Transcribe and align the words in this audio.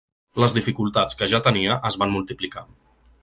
Les 0.43 0.55
dificultats 0.57 1.17
que 1.19 1.27
ja 1.35 1.43
tenia 1.49 1.77
es 1.91 1.99
van 2.05 2.15
multiplicar. 2.17 2.65